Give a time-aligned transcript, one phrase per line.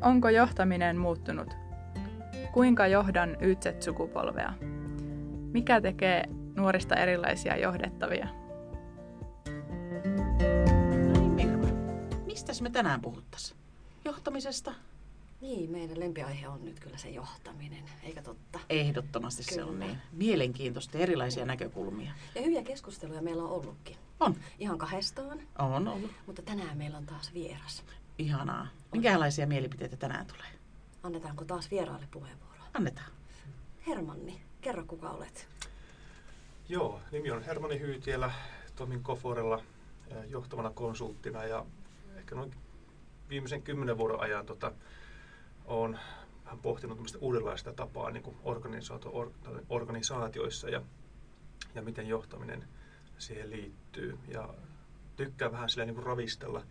[0.00, 1.54] Onko johtaminen muuttunut?
[2.52, 4.52] Kuinka johdan YZ-sukupolvea?
[5.52, 6.24] Mikä tekee
[6.56, 8.28] nuorista erilaisia johdettavia?
[11.12, 11.58] No niin,
[12.26, 13.58] Mistä me tänään puhuttaisiin?
[14.04, 14.74] Johtamisesta?
[15.40, 18.58] Niin, meidän lempiaihe on nyt kyllä se johtaminen, eikä totta?
[18.70, 19.64] Ehdottomasti kyllä.
[19.64, 19.98] se on niin.
[20.12, 22.12] Mielenkiintoista erilaisia näkökulmia.
[22.34, 23.96] Ja hyviä keskusteluja meillä on ollutkin.
[24.20, 24.36] On.
[24.58, 25.40] Ihan kahdestaan.
[25.58, 26.10] On ollut.
[26.26, 27.84] Mutta tänään meillä on taas vieras.
[28.18, 28.66] Ihanaa.
[28.92, 30.48] Minkälaisia mielipiteitä tänään tulee?
[31.02, 32.58] Annetaanko taas vieraalle puheenvuoro?
[32.74, 33.10] Annetaan.
[33.86, 35.48] Hermanni, kerro kuka olet.
[36.68, 38.32] Joo, nimi on Hermanni Hyytielä.
[38.76, 39.62] Toimin Koforella
[40.28, 41.66] johtavana konsulttina ja
[42.16, 42.54] ehkä noin
[43.28, 44.72] viimeisen kymmenen vuoden ajan tota,
[45.64, 46.00] olen
[46.44, 49.32] vähän pohtinut uudenlaista tapaa niin organisaatio,
[49.68, 50.82] organisaatioissa ja,
[51.74, 52.68] ja miten johtaminen
[53.18, 54.18] siihen liittyy.
[54.28, 54.54] Ja
[55.16, 56.62] tykkään vähän sillä niin kuin ravistella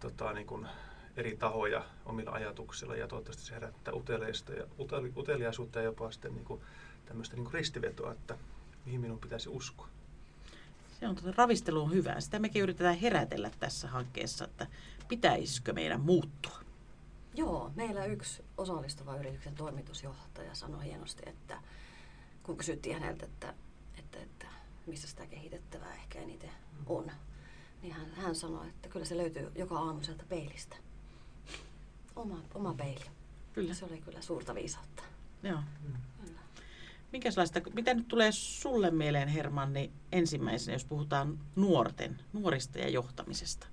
[0.00, 0.66] tota, niin kuin
[1.16, 4.66] eri tahoja omilla ajatuksilla ja toivottavasti se herättää uteliaisuutta ja,
[5.16, 6.60] uteliaisuutta ja jopa sitten niin kuin
[7.06, 8.38] tämmöistä niin kuin ristivetoa, että
[8.84, 9.88] mihin minun pitäisi uskoa.
[11.00, 12.20] Se on tuota, ravistelu on hyvä.
[12.20, 14.66] Sitä mekin yritetään herätellä tässä hankkeessa, että
[15.08, 16.60] pitäisikö meidän muuttua.
[17.34, 21.58] Joo, meillä yksi osallistuva yrityksen toimitusjohtaja sanoi hienosti, että
[22.42, 23.54] kun kysyttiin häneltä, että,
[23.98, 24.46] että, että
[24.86, 26.50] missä sitä kehitettävää ehkä eniten
[26.86, 27.10] on,
[27.82, 30.76] niin hän, hän sanoi, että kyllä se löytyy joka aamu sieltä peilistä.
[32.16, 33.04] Oma, oma peili.
[33.52, 33.74] Kyllä.
[33.74, 35.02] Se oli kyllä suurta viisautta.
[35.42, 35.60] Joo.
[36.24, 36.38] Kyllä.
[37.12, 43.66] Minkälaista, mitä nyt tulee sulle mieleen Hermanni ensimmäisenä, jos puhutaan nuorten, nuorista ja johtamisesta?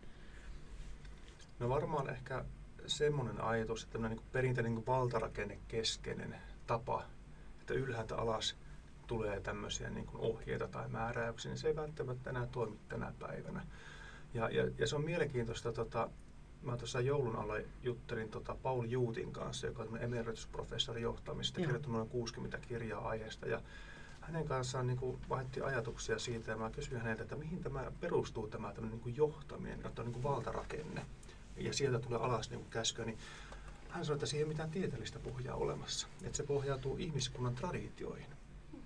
[1.60, 2.46] No varmaan ehkä
[2.88, 6.36] semmoinen ajatus, että tämmöinen niin perinteinen niin valtarakennekeskeinen
[6.68, 7.04] tapa,
[7.62, 8.56] että ylhäältä alas
[9.08, 13.66] tulee tämmöisiä niin kuin ohjeita tai määräyksiä, niin se ei välttämättä enää toimi tänä päivänä.
[14.34, 16.10] Ja, ja, ja se on mielenkiintoista, tota,
[16.68, 22.10] mä tuossa joulun alla juttelin tota Paul Juutin kanssa, joka on emeritusprofessori johtamista, kirjoittanut noin
[22.10, 23.48] 60 kirjaa aiheesta.
[23.48, 23.62] Ja
[24.22, 28.48] hänen kanssaan niin kuin vaihdettiin ajatuksia siitä, ja mä kysyin häneltä, että mihin tämä perustuu
[28.48, 31.06] tämä niin kuin johtaminen, että on niin kuin valtarakenne
[31.58, 33.18] ja sieltä tulee alas niin käskyä, niin
[33.90, 36.08] hän sanoi, että siihen ei mitään tieteellistä pohjaa olemassa.
[36.24, 38.30] Että se pohjautuu ihmiskunnan traditioihin,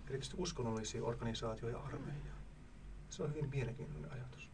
[0.07, 2.41] erityisesti uskonnollisiin organisaatioihin ja armeijaan.
[3.09, 4.50] Se on hyvin mielenkiintoinen ajatus.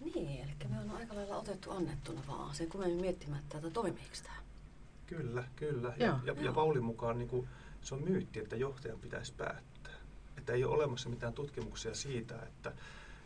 [0.00, 4.36] Niin, eli me on aika lailla otettu annettuna vaan sen kummemmin miettimättä, että toimiiko tämä.
[5.06, 5.94] Kyllä, kyllä.
[5.96, 7.48] Ja, ja, ja Paulin mukaan niin kuin,
[7.82, 9.92] se on myytti, että johtajan pitäisi päättää.
[10.38, 12.72] Että ei ole olemassa mitään tutkimuksia siitä, että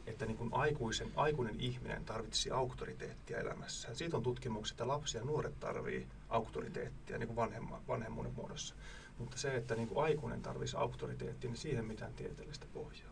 [0.06, 3.96] että niin kuin aikuisen, aikuinen ihminen tarvitsisi auktoriteettia elämässään.
[3.96, 8.74] Siitä on tutkimuksia, että lapsi ja nuoret tarvii auktoriteettia niin kuin vanhemma, vanhemmuuden muodossa.
[9.18, 13.09] Mutta se, että niin kuin aikuinen tarvitsisi auktoriteettia, niin siihen mitään tieteellistä pohjaa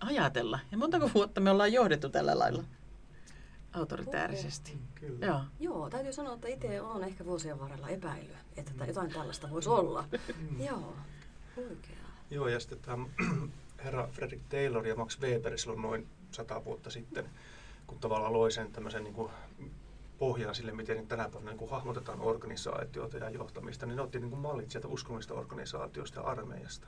[0.00, 0.58] Ajatella.
[0.72, 2.64] Ja montako vuotta me ollaan johdettu tällä lailla?
[3.76, 4.78] autoritäärisesti.
[4.94, 5.26] Kyllä.
[5.26, 5.40] Joo.
[5.60, 10.04] Joo, täytyy sanoa, että itse olen ehkä vuosien varrella epäillyt, että jotain tällaista voisi olla.
[10.38, 10.60] Mm.
[10.60, 10.96] Joo,
[11.56, 12.06] huikeaa.
[12.30, 13.06] Joo, ja sitten tämä
[13.84, 17.30] herra Frederick Taylor ja Max Weber silloin noin sata vuotta sitten,
[17.86, 19.30] kun tavallaan loi sen tämmöisen niin kuin
[20.18, 24.30] pohjaa sille, miten tänä päivänä niin kuin hahmotetaan organisaatioita ja johtamista, niin ne otti niin
[24.30, 26.86] kuin mallit sieltä uskonnollisesta organisaatiosta ja armeijasta.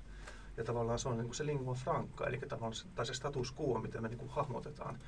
[0.58, 3.78] Ja tavallaan se on niin kuin se lingua franca, eli tavallaan tai se status quo,
[3.78, 4.98] miten me niin kuin hahmotetaan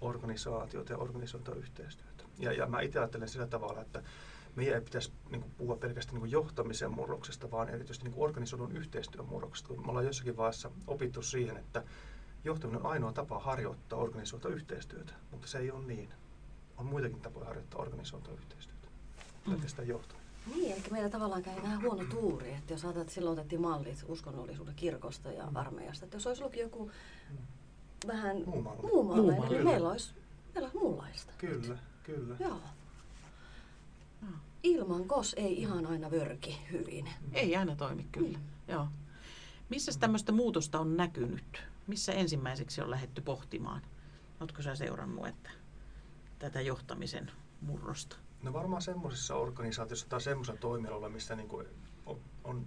[0.00, 2.24] organisaatiota ja organisaatioyhteistyötä.
[2.38, 4.02] Ja, ja mä itse ajattelen sillä tavalla, että
[4.56, 8.24] meidän ei pitäisi niin kuin, puhua pelkästään niin kuin, johtamisen murroksesta, vaan erityisesti niin kuin,
[8.24, 9.74] organisoidun yhteistyön murroksesta.
[9.74, 11.84] Me ollaan jossakin vaiheessa opittu siihen, että
[12.44, 16.12] johtaminen on ainoa tapa harjoittaa organisoitua yhteistyötä, mutta se ei ole niin.
[16.76, 18.88] On muitakin tapoja harjoittaa organisoitua yhteistyötä.
[19.46, 19.52] Mm.
[19.52, 20.27] Pelkästään johtaminen.
[20.54, 24.04] Niin, eli meillä tavallaan käy vähän huono tuuri, että jos ajatellaan, että silloin otettiin mallit
[24.08, 25.56] uskonnollisuuden kirkosta ja mm.
[25.56, 26.90] armeijasta, että jos olisi ollut joku
[27.30, 27.36] mm.
[28.06, 29.54] vähän muu malli, muu malli, muu malli.
[29.54, 30.14] niin meillä olisi,
[30.54, 31.32] meillä olisi muunlaista.
[31.38, 32.36] Kyllä, kyllä.
[32.40, 32.60] Joo.
[34.62, 37.08] Ilman kos ei ihan aina vörki hyvin.
[37.32, 38.38] Ei aina toimi kyllä.
[38.38, 38.44] Mm.
[38.68, 38.88] Joo.
[39.68, 41.62] Missä tämmöistä muutosta on näkynyt?
[41.86, 43.82] Missä ensimmäiseksi on lähetty pohtimaan?
[44.40, 45.50] Oletko sä seurannut että
[46.38, 47.30] tätä johtamisen
[47.60, 48.16] murrosta?
[48.42, 51.66] No varmaan semmoisessa organisaatiossa tai semmoisella toimialalla, missä niin kuin
[52.06, 52.66] on, on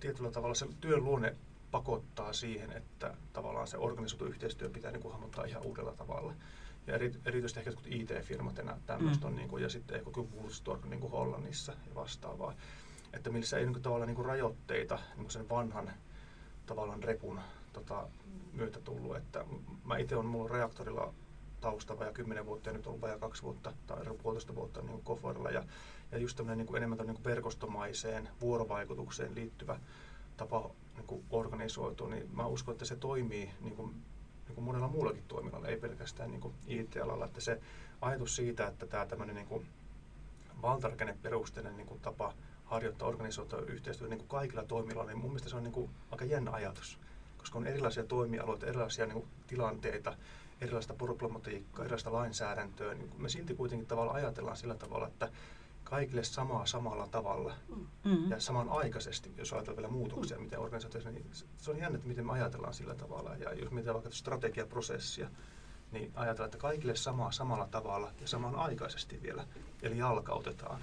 [0.00, 1.36] tietyllä tavalla se työn luonne
[1.70, 6.34] pakottaa siihen, että tavallaan se organisoitu yhteistyö pitää niin kuin hahmottaa ihan uudella tavalla.
[6.86, 9.32] Ja eri, erityisesti ehkä IT-firmat ja tämmöistä mm.
[9.32, 12.54] on, niin kuin, ja sitten ehkä Woolstork niin kuin Hollannissa ja vastaavaa.
[13.12, 15.90] Että missä ei niin kuin, tavallaan niin kuin rajoitteita niin kuin sen vanhan
[16.66, 17.40] tavallaan repun
[17.72, 18.08] tota,
[18.52, 19.16] myötä tullut.
[19.16, 19.44] Että
[19.84, 21.14] mä itse olen mulla reaktorilla
[21.62, 25.04] tausta vajaa kymmenen vuotta ja nyt on vajaa kaksi vuotta tai puolitoista vuotta niin kuin
[25.04, 25.50] Koforilla.
[25.50, 25.64] Ja,
[26.12, 29.80] ja just tämmöinen niin kuin enemmän niin kuin verkostomaiseen vuorovaikutukseen liittyvä
[30.36, 33.94] tapa niin kuin organisoitu, niin mä uskon, että se toimii niin kuin
[34.46, 37.24] niin kuin monella muullakin toimialalla, ei pelkästään niin kuin IT-alalla.
[37.24, 37.60] Että se
[38.00, 39.66] ajatus siitä, että tämä tämmöinen niin kuin
[40.62, 45.56] valtarakenneperusteinen niin kuin tapa harjoittaa organisoitua yhteistyötä niin kuin kaikilla toimialoilla, niin mun mielestä se
[45.56, 46.98] on niin kuin aika jännä ajatus,
[47.38, 50.16] koska on erilaisia toimialoita, erilaisia niin kuin tilanteita,
[50.62, 55.28] erilaista problematiikkaa, erilaista lainsäädäntöä, niin me silti kuitenkin tavalla ajatellaan sillä tavalla, että
[55.84, 57.54] kaikille samaa samalla tavalla
[58.04, 58.30] Mm.
[58.30, 61.26] ja samanaikaisesti, jos ajatellaan vielä muutoksia, miten organisaatioissa, niin
[61.58, 63.34] se- on jännä, että miten me ajatellaan sillä tavalla.
[63.36, 65.28] Ja jos mietitään vaikka strategiaprosessia,
[65.92, 69.44] niin ajatellaan, että kaikille samaa samalla tavalla ja samanaikaisesti vielä,
[69.82, 70.80] eli jalkautetaan.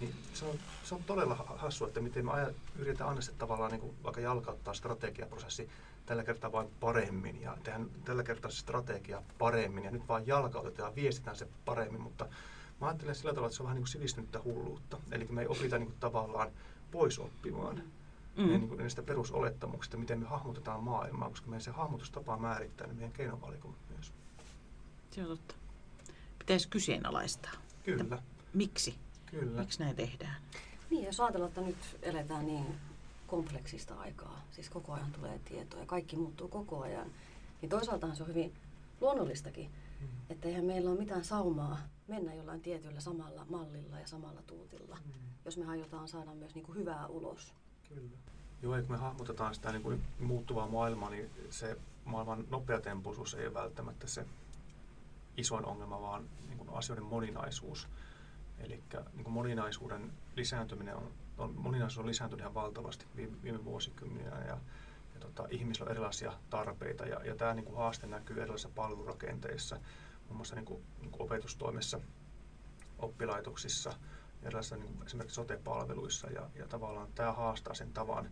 [0.00, 3.38] Niin se on, se on todella ha- hassua, että miten me aja, yritetään aina sitten
[3.38, 5.68] tavallaan niin kuin vaikka jalkauttaa strategiaprosessi
[6.08, 10.92] tällä kertaa vain paremmin ja tehdään tällä kertaa se strategia paremmin ja nyt vaan jalkautetaan
[10.92, 12.26] ja viestitään se paremmin, mutta
[12.80, 14.98] mä ajattelen sillä tavalla, että se on vähän niin kuin sivistynyttä hulluutta.
[15.12, 16.50] Eli me ei opita niin kuin tavallaan
[16.90, 17.82] pois oppimaan
[18.36, 18.46] mm.
[18.46, 23.12] Niin kuin niistä perusolettamuksista, miten me hahmotetaan maailmaa, koska meidän se hahmotustapa määrittää ne meidän
[23.12, 24.12] keinovalikomme myös.
[25.10, 25.54] Se on totta.
[26.38, 27.52] Pitäisi kyseenalaistaa.
[27.84, 28.22] Kyllä,
[28.54, 28.94] Miksi?
[29.26, 29.60] kyllä.
[29.60, 30.36] Miksi näin tehdään?
[30.90, 32.66] Niin, jos ajatellaan, että nyt eletään niin
[33.28, 37.10] kompleksista aikaa, siis koko ajan tulee tietoa ja kaikki muuttuu koko ajan,
[37.62, 38.54] niin toisaaltahan se on hyvin
[39.00, 39.70] luonnollistakin,
[40.00, 40.06] Mm.
[40.30, 41.78] että eihän meillä ole mitään saumaa
[42.08, 45.12] mennä jollain tietyllä samalla mallilla ja samalla tuutilla, Mm.
[45.44, 47.52] jos me aiotaan saada myös niin kuin hyvää ulos.
[47.88, 48.10] Kyllä.
[48.62, 53.54] Joo, kun me hahmotetaan sitä niin kuin muuttuvaa maailmaa, niin se maailman nopeatempoisuus ei ole
[53.54, 54.26] välttämättä se
[55.36, 57.88] isoin ongelma, vaan niin kuin asioiden moninaisuus.
[58.58, 58.82] Eli
[59.14, 64.58] niin kuin moninaisuuden lisääntyminen on, on, moninaisuus on lisääntynyt ihan valtavasti viime, viime vuosikymmeninä ja,
[65.14, 69.76] ja tota, ihmisillä on erilaisia tarpeita ja, ja tämä niin haaste näkyy erilaisissa palvelurakenteissa,
[70.26, 72.00] muun muassa niin kuin, niin kuin opetustoimessa,
[72.98, 73.92] oppilaitoksissa,
[74.42, 78.30] erilaisissa niin kuin esimerkiksi sote-palveluissa ja, ja tavallaan tämä haastaa sen tavan,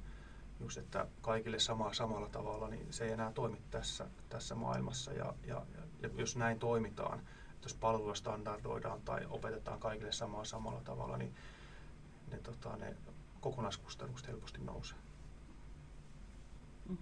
[0.61, 5.35] just, että kaikille sama, samalla tavalla, niin se ei enää toimi tässä, tässä maailmassa ja,
[5.47, 5.67] ja,
[6.03, 7.20] ja jos näin toimitaan,
[7.62, 11.35] jos palvelua standardoidaan tai opetetaan kaikille samaa samalla tavalla, niin
[12.31, 12.96] ne, tota, ne
[13.40, 14.99] kokonaiskustannukset helposti nousee.
[16.88, 16.99] Mm.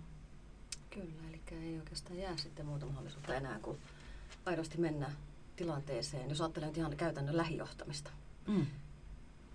[0.90, 3.78] Kyllä, eli ei oikeastaan jää sitten muuta mahdollisuutta enää kuin
[4.46, 5.10] aidosti mennä
[5.56, 8.10] tilanteeseen, jos ajattelee nyt ihan käytännön lähijohtamista.
[8.46, 8.66] Mm.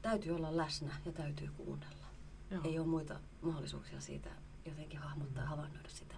[0.02, 2.06] Täytyy olla läsnä ja täytyy kuunnella.
[2.52, 2.62] Joo.
[2.64, 4.30] Ei ole muita mahdollisuuksia siitä
[4.66, 6.16] jotenkin hahmottaa ja havainnoida sitä,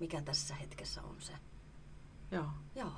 [0.00, 1.32] mikä tässä hetkessä on se.
[2.30, 2.46] Joo.
[2.74, 2.92] Joo.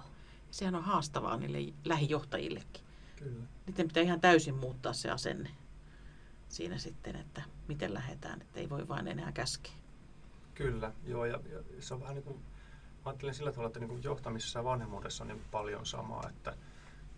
[0.50, 2.84] Sehän on haastavaa niille lähijohtajillekin.
[3.16, 3.44] Kyllä.
[3.66, 5.50] Niiden pitää ihan täysin muuttaa se asenne
[6.48, 9.72] siinä sitten, että miten lähdetään, että ei voi vain enää käskeä.
[10.54, 12.42] Kyllä, joo, ja, ja se on vähän niin kuin, mä
[13.04, 16.56] ajattelen sillä tavalla, että niin kuin johtamisessa ja vanhemmuudessa on niin paljon samaa, että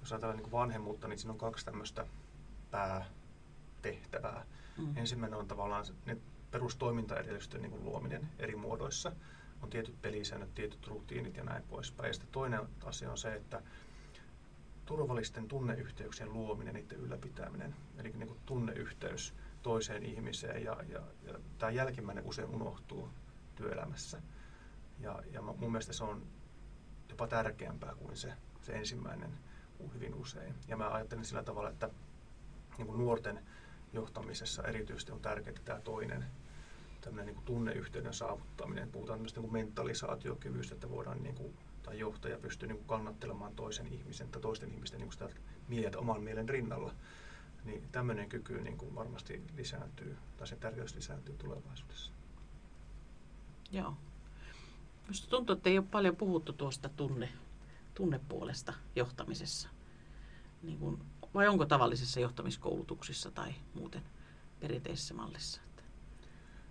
[0.00, 2.06] jos ajatellaan niin kuin vanhemmuutta, niin siinä on kaksi tämmöistä
[2.70, 4.46] päätehtävää.
[4.76, 4.96] Mm.
[4.96, 6.16] Ensimmäinen on tavallaan ne
[6.50, 9.12] perustoimintaedellytysten niin kuin luominen eri muodoissa.
[9.62, 12.06] On tietyt pelisäännöt, tietyt rutiinit ja näin poispäin.
[12.06, 13.62] Ja sitten toinen asia on se, että
[14.86, 17.74] turvallisten tunneyhteyksien luominen, niiden ylläpitäminen.
[17.98, 23.08] Eli niin kuin tunneyhteys toiseen ihmiseen ja, ja, ja tämä jälkimmäinen usein unohtuu
[23.56, 24.22] työelämässä.
[25.00, 26.26] Ja, ja mun mielestä se on
[27.10, 29.30] jopa tärkeämpää kuin se, se ensimmäinen
[29.94, 30.54] hyvin usein.
[30.68, 31.90] Ja mä ajattelen sillä tavalla, että
[32.78, 33.46] niin kuin nuorten
[33.92, 36.24] johtamisessa erityisesti on tärkeää tämä toinen
[37.10, 38.90] niin kuin tunneyhteyden saavuttaminen.
[38.90, 41.54] Puhutaan tämmöistä niin kuin mentalisaatiokyvystä, että voidaan niin kuin,
[41.86, 45.28] tai johtaja pystyy niin kannattelemaan toisen ihmisen tai toisten ihmisten niin sitä
[45.68, 46.94] mieltä oman mielen rinnalla.
[47.64, 52.12] Niin tämmöinen kyky niin kuin varmasti lisääntyy, tai se tärkeys lisääntyy tulevaisuudessa.
[53.70, 53.94] Joo.
[55.02, 57.28] Minusta tuntuu, että ei ole paljon puhuttu tuosta tunne,
[57.94, 59.68] tunnepuolesta johtamisessa.
[60.62, 60.98] Niin kuin,
[61.34, 64.02] vai onko tavallisissa johtamiskoulutuksissa tai muuten
[64.60, 65.60] perinteisessä mallissa?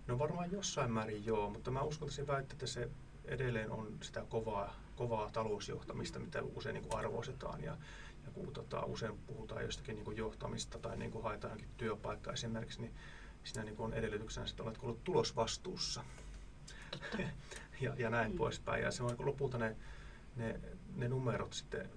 [0.07, 2.89] No varmaan jossain määrin joo, mutta mä uskaltaisin väittää, että se
[3.25, 7.63] edelleen on sitä kovaa, kovaa talousjohtamista, mitä usein niin kuin arvostetaan.
[7.63, 7.77] Ja,
[8.25, 12.33] ja kun tota, usein puhutaan jostakin niin kuin johtamista tai niin kuin haetaan johonkin työpaikkaa
[12.33, 12.93] esimerkiksi, niin
[13.43, 16.03] siinä niin kuin on edellytyksenä, että olet ollut tulosvastuussa
[17.81, 18.37] ja, ja näin Mm.
[18.37, 18.83] poispäin.
[18.83, 19.75] Ja se on niin lopulta ne,
[20.35, 20.59] ne,
[20.95, 21.89] ne numerot sitten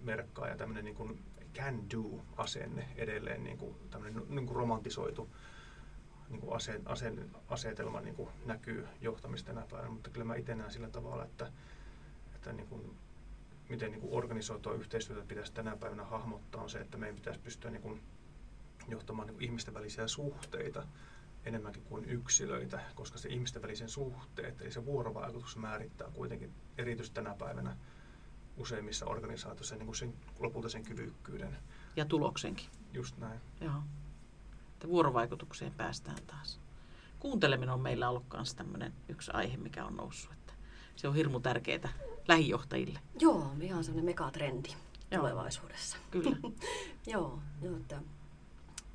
[0.00, 5.28] merkkaa ja tämmöinen niin kuin can do-asenne edelleen niin kuin tämmöinen niin kuin romantisoitu
[6.28, 7.12] niin kuin ase, ase,
[7.48, 11.52] asetelma niin kuin näkyy johtamista tänä päivänä, mutta kyllä mä itse näen sillä tavalla, että,
[12.44, 12.96] että niin kuin,
[13.68, 17.70] miten niin kuin organisoitua yhteistyötä pitäisi tänä päivänä hahmottaa on se, että meidän pitäisi pystyä
[17.70, 18.02] niin kuin
[18.88, 20.86] johtamaan niin kuin ihmisten välisiä suhteita
[21.44, 27.34] enemmänkin kuin yksilöitä, koska se ihmisten välisen suhteet, eli se vuorovaikutus määrittää kuitenkin erityisesti tänä
[27.34, 27.76] päivänä
[28.56, 31.56] useimmissa organisaatioissa niin kuin sen, lopulta sen kyvykkyyden.
[31.96, 32.66] Ja tuloksenkin.
[32.92, 33.40] Just näin.
[33.60, 33.82] Joo.
[34.72, 36.60] Että vuorovaikutukseen päästään taas.
[37.18, 40.32] Kuunteleminen on meillä ollut myös tämmöinen yksi aihe, mikä on noussut.
[40.32, 40.52] Että
[40.96, 41.88] se on hirmu tärkeää
[42.28, 42.98] lähijohtajille.
[43.20, 44.68] Joo, ihan semmoinen megatrendi
[45.10, 45.22] Joo.
[45.22, 45.96] tulevaisuudessa.
[46.10, 46.36] Kyllä.
[47.06, 48.02] Joo, joo että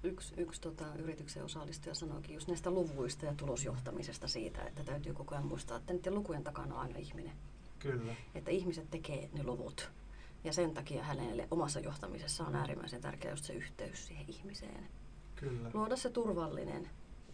[0.03, 5.35] yksi, yksi tota, yrityksen osallistuja sanoikin just näistä luvuista ja tulosjohtamisesta siitä, että täytyy koko
[5.35, 7.33] ajan muistaa, että niiden lukujen takana on aina ihminen.
[7.79, 8.15] Kyllä.
[8.35, 9.91] Että ihmiset tekee ne luvut.
[10.43, 14.87] Ja sen takia hänelle omassa johtamisessa on äärimmäisen tärkeä just se yhteys siihen ihmiseen.
[15.35, 15.71] Kyllä.
[15.73, 16.89] Luoda se turvallinen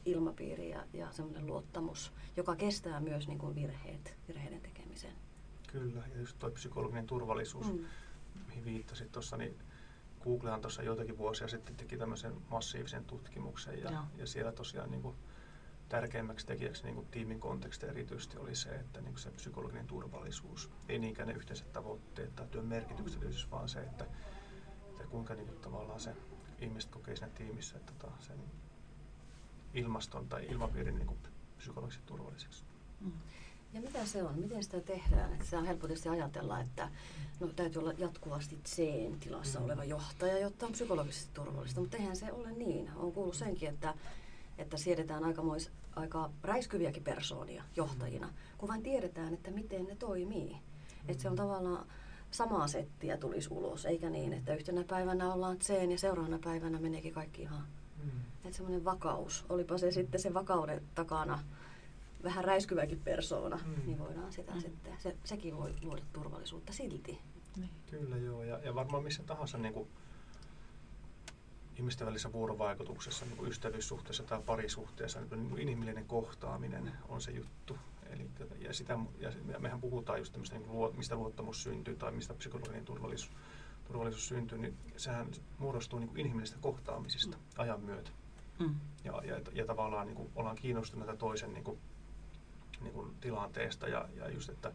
[0.05, 5.11] ilmapiiri ja, ja semmoinen luottamus, joka kestää myös niin kuin virheet, virheiden tekemisen.
[5.79, 7.85] Kyllä, ja just tuo psykologinen turvallisuus, mm.
[8.47, 9.59] mihin viittasit tuossa, niin
[10.23, 15.15] Googlehan tuossa joitakin vuosia sitten teki tämmöisen massiivisen tutkimuksen ja, ja siellä tosiaan niin kuin
[15.89, 20.71] tärkeimmäksi tekijäksi niin kuin tiimin konteksti erityisesti oli se, että niin kuin se psykologinen turvallisuus,
[20.89, 24.05] ei niinkään ne yhteiset tavoitteet tai työn merkityksellisyys, vaan se, että,
[24.89, 26.15] että kuinka niin kuin tavallaan se
[26.59, 28.39] ihmiset kokee siinä tiimissä että tota, sen
[29.73, 31.19] ilmaston tai ilmapiirin niin kuin
[31.57, 32.63] psykologisesti turvalliseksi.
[32.99, 33.11] Mm.
[33.75, 34.39] Ja mitä se on?
[34.39, 35.33] Miten sitä tehdään?
[35.33, 36.89] Että sitä on helppo tietysti ajatella, että
[37.39, 39.65] no, täytyy olla jatkuvasti C-tilassa mm.
[39.65, 41.81] oleva johtaja, jotta on psykologisesti turvallista.
[41.81, 42.89] Mutta eihän se ole niin.
[42.95, 43.93] On kuullut senkin, että,
[44.57, 50.53] että siedetään aikamois, aika räiskyviäkin persoonia johtajina, kun vain tiedetään, että miten ne toimii.
[50.53, 51.09] Mm.
[51.09, 51.85] Että se on tavallaan
[52.31, 57.13] samaa settiä tulisi ulos, eikä niin, että yhtenä päivänä ollaan C ja seuraavana päivänä meneekin
[57.13, 57.67] kaikki ihan.
[58.03, 58.11] Mm.
[58.45, 61.39] Että semmoinen vakaus, olipa se sitten se vakauden takana
[62.25, 63.85] vähän räiskyväkin persoona, mm.
[63.85, 64.61] niin voidaan sitä mm.
[64.61, 67.19] sitten, se, sekin voi luoda turvallisuutta silti.
[67.57, 67.69] Niin.
[67.89, 69.87] Kyllä joo, ja, ja varmaan missä tahansa niin kuin
[71.77, 77.77] ihmisten välisessä vuorovaikutuksessa, niin kuin ystävyyssuhteessa tai parisuhteessa, niin kuin inhimillinen kohtaaminen on se juttu.
[78.09, 78.29] Eli,
[78.59, 82.85] ja, sitä, ja mehän puhutaan just tämmöistä, niin kuin, mistä luottamus syntyy tai mistä psykologinen
[82.85, 83.37] turvallisuus,
[83.87, 85.27] turvallisuus syntyy, niin sehän
[85.57, 87.43] muodostuu niin kuin inhimillisestä kohtaamisista mm.
[87.57, 88.11] ajan myötä.
[88.59, 88.75] Mm.
[89.03, 91.79] Ja, ja, ja tavallaan niin kuin, ollaan kiinnostuneita toisen niin kuin,
[92.81, 94.71] niin kuin tilanteesta ja, ja just, että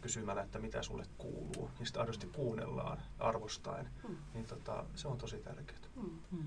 [0.00, 4.16] kysymällä, että mitä sulle kuuluu, niin sitä aidosti kuunnellaan arvostaen, mm.
[4.34, 5.78] niin tota, se on tosi tärkeää.
[5.96, 6.10] Mm.
[6.30, 6.44] Mm.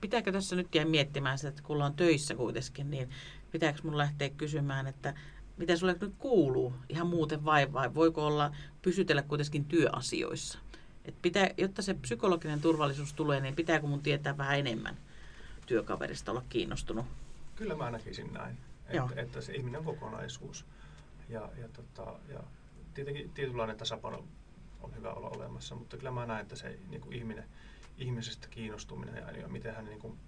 [0.00, 3.10] Pitääkö tässä nyt jää miettimään sitä, että kun ollaan töissä kuitenkin, niin
[3.50, 5.14] pitääkö mun lähteä kysymään, että
[5.56, 10.58] mitä sulle nyt kuuluu ihan muuten vai, vai voiko olla pysytellä kuitenkin työasioissa?
[11.04, 14.96] Et pitää, jotta se psykologinen turvallisuus tulee, niin pitääkö mun tietää vähän enemmän
[15.66, 17.06] työkaverista olla kiinnostunut?
[17.56, 20.66] Kyllä mä näkisin näin että, että se ihminen on kokonaisuus.
[21.28, 22.40] Ja, ja, tota, ja
[22.94, 24.24] tietenkin tietynlainen tasapaino
[24.80, 27.44] on hyvä olla olemassa, mutta kyllä mä näen, että se niin kuin ihminen,
[27.98, 30.18] ihmisestä kiinnostuminen ja, ja miten hän, niin kuin,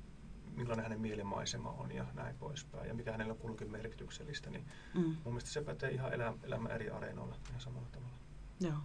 [0.56, 4.64] millainen hänen mielimaisema on ja näin poispäin, ja mikä hänellä on kuitenkin merkityksellistä, niin
[4.94, 5.02] mm.
[5.02, 8.14] mun mielestä se pätee ihan elä, elämän eri areenoilla ihan samalla tavalla.
[8.60, 8.78] Joo.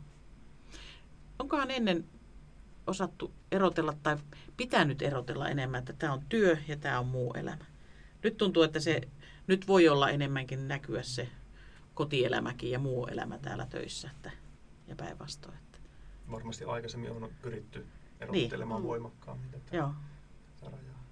[1.39, 2.05] Onkohan ennen
[2.87, 4.17] osattu erotella tai
[4.57, 7.65] pitänyt erotella enemmän, että tämä on työ ja tämä on muu elämä?
[8.23, 9.01] Nyt tuntuu, että se
[9.47, 11.29] nyt voi olla enemmänkin näkyä se
[11.93, 14.31] kotielämäkin ja muu elämä täällä töissä että,
[14.87, 15.57] ja päinvastoin.
[15.57, 15.77] Että.
[16.31, 17.87] Varmasti aikaisemmin on pyritty
[18.19, 18.87] erottelemaan niin.
[18.87, 19.91] voimakkaammin tätä, Joo.
[20.59, 21.03] tätä rajaa.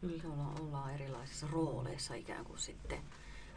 [0.00, 2.98] Kyllä ollaan, ollaan erilaisissa rooleissa ikään kuin sitten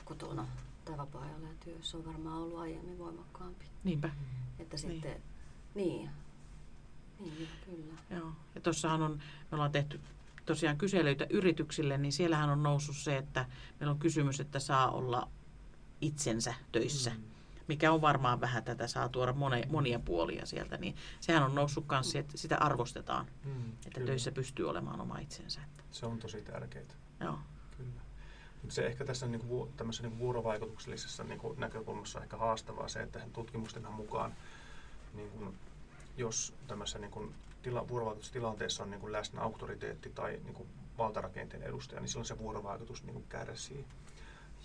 [0.05, 0.47] kotona
[0.85, 3.65] tai vapaa-ajalla ja työssä on varmaan ollut aiemmin voimakkaampi.
[3.83, 4.09] Niinpä.
[4.59, 4.93] Että niin.
[4.93, 5.21] sitten,
[5.75, 6.09] niin,
[7.19, 8.19] niin, niin kyllä.
[8.19, 8.31] Joo.
[8.55, 9.11] Ja tuossahan on,
[9.51, 9.99] me ollaan tehty
[10.51, 13.45] tosiaan kyselyitä yrityksille, niin siellähän on noussut se, että
[13.79, 15.29] meillä on kysymys, että saa olla
[16.01, 17.09] itsensä töissä.
[17.09, 17.23] Mm.
[17.67, 21.85] Mikä on varmaan vähän tätä, saa tuoda monia, monia puolia sieltä, niin sehän on noussut
[21.89, 24.07] myös, että sitä arvostetaan, mm, että kyllä.
[24.07, 25.61] töissä pystyy olemaan oma itsensä.
[25.91, 26.85] Se on tosi tärkeää.
[27.19, 27.39] Joo.
[27.77, 28.01] Kyllä.
[28.61, 32.87] Mutta se ehkä tässä niin kuin, tämmöisessä niin vuorovaikutuksellisessa niin kuin näkökulmassa on ehkä haastavaa
[32.87, 34.33] se, että tutkimusten mukaan
[35.13, 35.57] niin kuin,
[36.17, 41.63] jos tämmöisessä niin kuin, tila, vuorovaikutustilanteessa on niin kuin läsnä auktoriteetti tai niin kuin valtarakenteen
[41.63, 43.85] edustaja, niin silloin se vuorovaikutus niin kuin kärsii.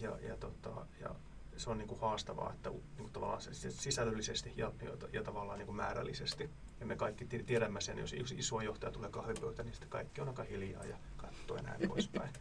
[0.01, 1.15] Ja, ja, tota, ja
[1.57, 5.67] se on niin kuin haastavaa, että niin kuin tavallaan sisällöllisesti ja, ja, ja tavallaan niin
[5.67, 6.51] kuin määrällisesti.
[6.81, 10.43] Ja me kaikki tiedämme sen, jos iso johtaja tulee kahvipöytä, niin sitten kaikki on aika
[10.43, 12.31] hiljaa ja katsoo ja näin poispäin.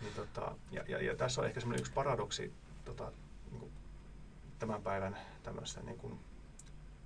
[0.00, 2.52] Niin, tota, ja, ja, ja, tässä on ehkä semmoinen yksi paradoksi
[2.84, 3.12] tota,
[3.50, 3.72] niin kuin
[4.58, 6.20] tämän päivän tämmöisessä niin kuin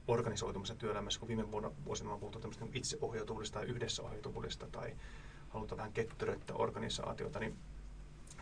[0.09, 4.97] organisoitumassa työelämässä, kun viime vuonna, vuosina on puhuttu tämmöistä itseohjautuvuudesta tai yhdessäohjautuvuudesta tai
[5.49, 7.57] halutaan vähän ketteröittää organisaatiota, niin,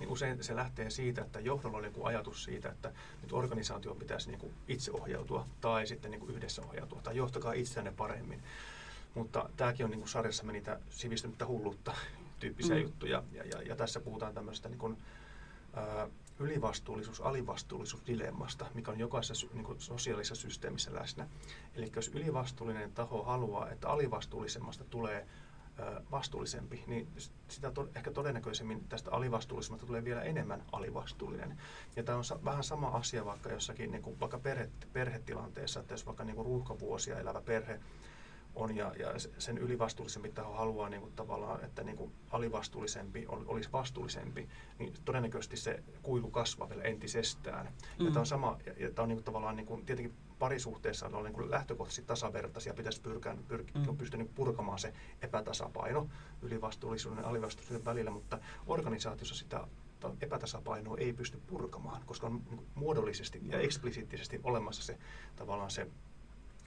[0.00, 2.92] niin usein se lähtee siitä, että johdolla on joku ajatus siitä, että
[3.22, 7.92] nyt organisaatio pitäisi niin kuin itseohjautua tai sitten niin kuin yhdessä ohjautua tai johtakaa itseänne
[7.92, 8.42] paremmin.
[9.14, 11.94] Mutta tämäkin on niin kuin sarjassamme niitä sivistynyttä hullutta
[12.40, 12.82] tyyppisiä mm.
[12.82, 14.96] juttuja ja, ja, ja tässä puhutaan tämmöistä niin kuin,
[15.74, 16.08] ää,
[16.38, 21.28] ylivastuullisuus, alivastuullisuus dilemmasta, mikä on jokaisessa niin kuin sosiaalisessa systeemissä läsnä.
[21.74, 25.26] Eli jos ylivastuullinen taho haluaa, että alivastuullisemmasta tulee
[26.10, 27.08] vastuullisempi, niin
[27.48, 31.58] sitä to, ehkä todennäköisemmin tästä alivastuullisemmasta tulee vielä enemmän alivastuullinen.
[31.96, 35.94] Ja tämä on sa- vähän sama asia vaikka jossakin niin kuin vaikka perhe, perhetilanteessa, että
[35.94, 37.80] jos vaikka niin kuin ruuhkavuosia elävä perhe
[38.56, 43.72] on ja, ja sen ylivastuullisempi taho haluaa niin kuin, tavallaan, että niin kuin, alivastuullisempi olisi
[43.72, 44.48] vastuullisempi,
[44.78, 47.66] niin todennäköisesti se kuilu kasvaa vielä entisestään.
[47.66, 48.04] Mm.
[48.06, 51.06] Ja tämä on sama, ja, ja tämä on niin kuin, tavallaan niin kuin, tietenkin parisuhteessa
[51.06, 53.96] on niin kuin lähtökohtaisesti tasavertaisia, pitäisi pyrkää, pyrkiä, mm.
[53.96, 56.08] pystyä niin purkamaan se epätasapaino
[56.42, 59.66] ylivastuullisuuden ja alivastuullisuuden välillä, mutta organisaatiossa sitä
[60.20, 64.98] epätasapainoa ei pysty purkamaan, koska on niin muodollisesti ja eksplisiittisesti olemassa se
[65.36, 65.86] tavallaan se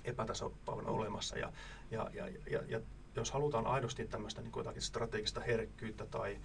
[0.09, 1.37] epätasapaino olemassa.
[1.37, 1.51] Ja,
[1.91, 2.81] ja, ja, ja, ja
[3.15, 6.39] jos halutaan aidosti tämmöistä niin kuin jotakin strategista herkkyyttä tai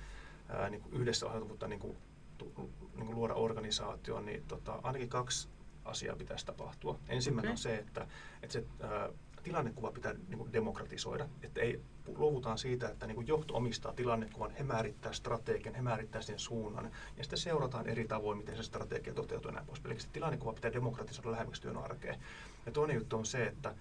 [0.49, 1.97] ää, niin kuin yhdessä ohjautuvuutta niin kuin,
[2.38, 2.52] tu,
[2.94, 5.49] niin kuin luoda organisaatioon, niin tota, ainakin kaksi
[5.85, 6.99] asiaa pitäisi tapahtua.
[7.09, 7.52] Ensimmäinen okay.
[7.52, 8.06] on se, että,
[8.42, 9.11] että se ää,
[9.42, 14.50] tilannekuva pitää niin kuin demokratisoida, että ei luovutaan siitä, että niin kuin johto omistaa tilannekuvan,
[14.50, 19.14] he määrittää strategian, he määrittää sen suunnan, ja sitten seurataan eri tavoin, miten se strategia
[19.14, 19.80] toteutuu näin pois.
[19.85, 22.21] Eli se tilannekuva pitää demokratisoida lähemmäksi työn arkeen.
[22.66, 23.75] Ja toinen juttu on se, että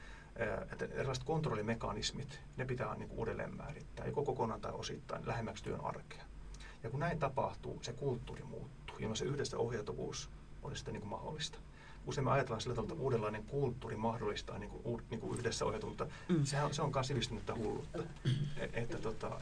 [0.71, 5.81] että erilaiset kontrollimekanismit, ne pitää niin kuin uudelleen määrittää, joko kokonaan tai osittain, lähemmäksi työn
[5.81, 6.23] arkea.
[6.83, 10.29] Ja kun näin tapahtuu, se kulttuuri muuttuu, jolloin se yhdessä ohjautuvuus
[10.63, 11.57] olisi sitten niin kuin mahdollista
[12.05, 15.87] usein me ajatellaan sillä tavalla, että uudenlainen kulttuuri mahdollistaa niin kuin, niin kuin yhdessä ohjautu,
[15.87, 16.43] mutta mm.
[16.43, 18.03] sehän, se on myös sivistynyttä hullutta.
[18.57, 19.41] Et, että tota,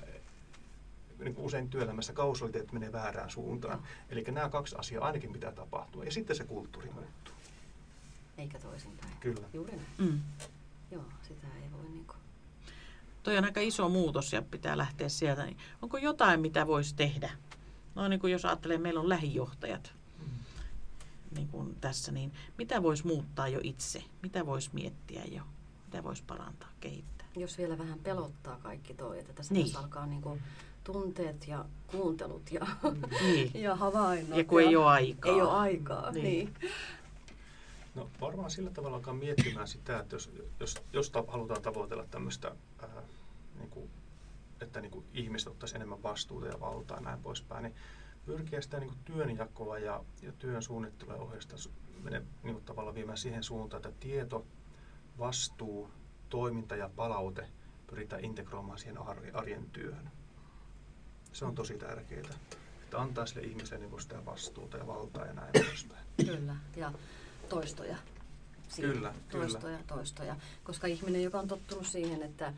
[1.20, 3.78] niin kuin usein työelämässä kausaliteet menee väärään suuntaan.
[3.78, 3.84] No.
[4.10, 7.31] Eli nämä kaksi asiaa ainakin pitää tapahtua ja sitten se kulttuuri muuttuu.
[8.42, 9.14] Eikä toisinpäin.
[9.20, 9.48] Kyllä.
[9.54, 9.88] Juuri näin.
[9.98, 10.20] Mm.
[10.92, 12.18] Joo, sitä ei voi niin kuin...
[13.24, 15.46] Toi on aika iso muutos ja pitää lähteä sieltä.
[15.46, 17.32] Niin onko jotain, mitä voisi tehdä?
[17.96, 19.94] No niin kuin jos ajattelee, meillä on lähijohtajat
[21.36, 24.04] niin kuin tässä, niin mitä voisi muuttaa jo itse?
[24.22, 25.44] Mitä voisi miettiä jo?
[25.86, 27.28] Mitä voisi parantaa, kehittää?
[27.36, 29.78] Jos vielä vähän pelottaa kaikki toi, että tässä niin.
[29.78, 30.42] alkaa niin kuin
[30.84, 32.68] tunteet ja kuuntelut ja,
[33.22, 33.52] niin.
[33.64, 34.38] ja havainnot.
[34.38, 35.32] Ja kun ja ei ole aikaa.
[35.32, 36.24] Ei ole aikaa, niin.
[36.24, 36.54] niin.
[37.96, 42.56] No varmaan sillä tavalla alkaa miettimään sitä, että jos, jos, jos ta, halutaan tavoitella tämmöistä,
[42.82, 43.04] ää,
[43.58, 43.90] niin kuin,
[44.62, 47.76] että niin kuin ihmiset ottaisi enemmän vastuuta ja valtaa ja näin poispäin, niin
[48.26, 51.56] pyrkiä sitä niin työnjakoa ja, ja työn suunnittelua ja ohjausta
[52.04, 54.46] menee niin tavallaan viemään siihen suuntaan, että tieto,
[55.20, 55.90] vastuu,
[56.30, 57.48] toiminta ja palaute
[57.88, 58.98] pyritään integroimaan siihen
[59.34, 60.12] arjen työhön.
[61.34, 62.22] Se on tosi tärkeää,
[62.84, 66.06] että antaa sille ihmiselle niin sitä vastuuta ja valtaa ja näin poispäin.
[66.26, 66.92] Kyllä, ja
[67.56, 67.98] toistoja.
[68.70, 68.94] Siihen.
[68.94, 69.88] Kyllä, toistoja, kyllä.
[69.88, 70.36] toistoja.
[70.64, 72.54] Koska ihminen, joka on tottunut siihen, että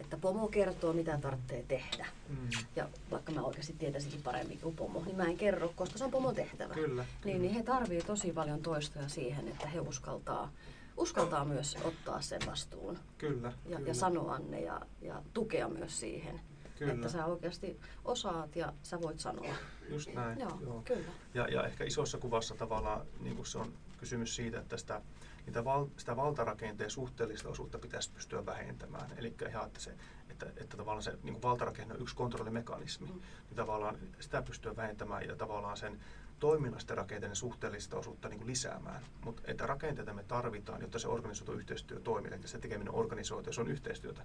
[0.00, 2.06] että pomo kertoo, mitä tarvitsee tehdä.
[2.28, 2.48] Mm.
[2.76, 6.10] Ja vaikka mä oikeasti tietäisinkin paremmin kuin pomo, niin mä en kerro, koska se on
[6.10, 6.74] pomon tehtävä.
[6.74, 10.50] Kyllä, niin, niin he tarvii tosi paljon toistoja siihen, että he uskaltaa,
[10.96, 12.98] uskaltaa myös ottaa sen vastuun.
[13.18, 13.88] Kyllä, ja, kyllä.
[13.88, 16.40] ja sanoa ne ja, ja tukea myös siihen.
[16.78, 16.92] Kyllä.
[16.92, 19.54] Että sä oikeasti osaat ja sä voit sanoa.
[19.88, 20.40] Just näin.
[20.40, 20.82] Joo, joo.
[20.84, 21.10] Kyllä.
[21.34, 25.02] Ja, ja ehkä isossa kuvassa tavallaan niin se on kysymys siitä, että sitä
[25.46, 29.10] niitä val, sitä valtarakenteen suhteellista osuutta pitäisi pystyä vähentämään.
[29.16, 29.94] Eli ihan, että, se,
[30.30, 33.14] että, että tavallaan se niin valtarakenne on yksi kontrollimekanismi, mm.
[33.14, 36.00] niin tavallaan sitä pystyä vähentämään ja tavallaan sen
[36.38, 39.02] toiminnasta rakenteiden suhteellista osuutta niin kuin lisäämään.
[39.24, 43.60] Mutta että rakenteita me tarvitaan, jotta se organisoitu yhteistyö toimii, että se tekeminen organisoitu, se
[43.60, 44.22] on yhteistyötä.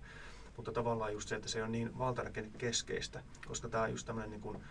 [0.57, 4.41] Mutta tavallaan just se, että se on niin valtarakenne keskeistä, koska tämä just tämmöinen niin
[4.41, 4.63] kuin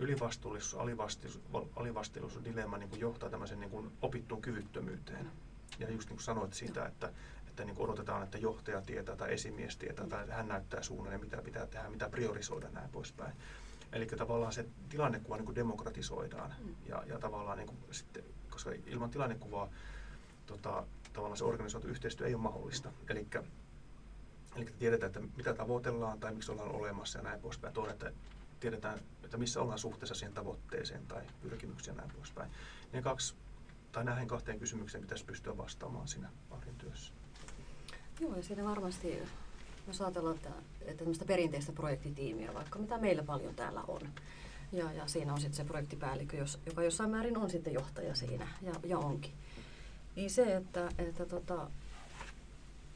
[0.00, 1.44] ylivastuullisuus, alivastuullisuus,
[1.76, 5.30] alivastuullisuus dilemma niin kuin johtaa tämmöisen niin kuin opittuun kyvyttömyyteen.
[5.78, 7.12] Ja just niin kuin sanoit siitä, että,
[7.48, 11.18] että niin kuin odotetaan, että johtaja tietää tai esimies tietää tai hän näyttää suunnan ja
[11.18, 13.32] mitä pitää tehdä, mitä priorisoida näin poispäin.
[13.92, 16.74] Eli tavallaan se tilannekuva niin kuin demokratisoidaan mm.
[16.86, 19.68] ja, ja tavallaan niin kuin sitten, koska ilman tilannekuvaa
[20.46, 22.92] tota, tavallaan se organisoitu yhteistyö ei ole mahdollista.
[23.08, 23.26] Eli
[24.56, 27.74] Eli tiedetään, että mitä tavoitellaan tai miksi ollaan olemassa ja näin poispäin.
[27.74, 28.12] Toinen, että
[28.60, 32.50] tiedetään, että missä ollaan suhteessa siihen tavoitteeseen tai pyrkimykseen näin poispäin.
[32.92, 33.34] Ne kaksi
[33.92, 37.12] tai näihin kahteen kysymykseen pitäisi pystyä vastaamaan siinä arjen työssä.
[38.20, 39.18] Joo, ja siinä varmasti,
[39.86, 44.00] jos ajatellaan, että, että tämmöistä perinteistä projektitiimiä, vaikka mitä meillä paljon täällä on,
[44.72, 48.48] ja, ja siinä on sitten se projektipäällikkö, jos, joka jossain määrin on sitten johtaja siinä,
[48.62, 49.32] ja, ja onkin.
[50.16, 51.70] Niin se, että, että tota,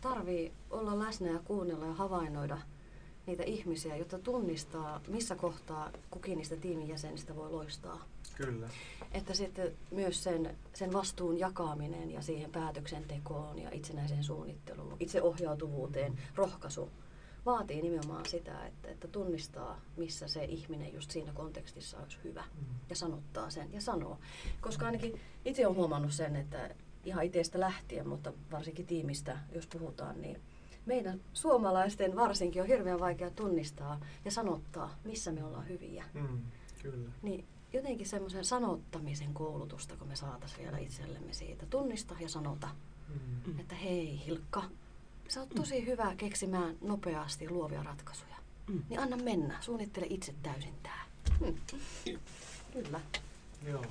[0.00, 2.59] tarvii olla läsnä ja kuunnella ja havainnoida
[3.26, 8.04] niitä ihmisiä, jotta tunnistaa, missä kohtaa kukin niistä tiimin jäsenistä voi loistaa.
[8.37, 8.68] Kyllä.
[9.12, 16.90] Että sitten myös sen, sen vastuun jakaminen ja siihen päätöksentekoon ja itsenäiseen suunnitteluun, itseohjautuvuuteen, rohkaisu
[17.46, 22.74] vaatii nimenomaan sitä, että, että tunnistaa, missä se ihminen just siinä kontekstissa olisi hyvä mm.
[22.90, 24.18] ja sanottaa sen ja sanoo.
[24.60, 30.22] Koska ainakin itse olen huomannut sen, että ihan itsestä lähtien, mutta varsinkin tiimistä, jos puhutaan,
[30.22, 30.40] niin
[30.87, 36.05] meidän suomalaisten varsinkin on hirveän vaikea tunnistaa ja sanottaa, missä me ollaan hyviä.
[36.14, 36.40] Mm,
[36.83, 37.11] kyllä.
[37.23, 41.66] Niin jotenkin semmoisen sanottamisen koulutusta, kun me saataisiin vielä itsellemme siitä.
[41.66, 42.68] Tunnista ja sanota,
[43.09, 43.61] mm.
[43.61, 44.64] että hei Hilkka,
[45.29, 48.37] sä oot tosi hyvä keksimään nopeasti luovia ratkaisuja.
[48.66, 48.83] Mm.
[48.88, 51.05] Niin anna mennä, suunnittele itse täysin tää.
[51.40, 51.55] Mm.
[52.73, 53.01] Kyllä.
[53.66, 53.87] Joo.